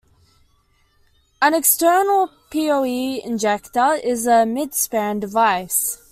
An 1.43 1.53
external 1.53 2.31
PoE 2.51 3.19
"injector" 3.23 3.93
is 4.03 4.25
a 4.25 4.45
"midspan" 4.49 5.19
device. 5.19 5.99